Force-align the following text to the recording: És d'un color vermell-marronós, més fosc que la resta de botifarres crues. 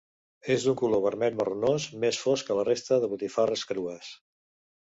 És 0.53 0.63
d'un 0.69 0.77
color 0.79 1.03
vermell-marronós, 1.03 1.85
més 2.05 2.21
fosc 2.23 2.49
que 2.49 2.57
la 2.61 2.67
resta 2.71 3.01
de 3.05 3.13
botifarres 3.15 3.67
crues. 3.75 4.11